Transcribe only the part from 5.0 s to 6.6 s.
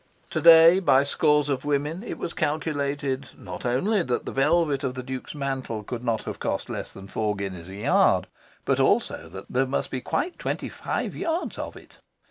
Duke's mantle could not have